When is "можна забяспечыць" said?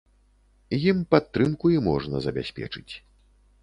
1.91-2.89